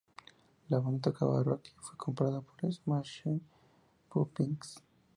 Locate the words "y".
1.67-1.79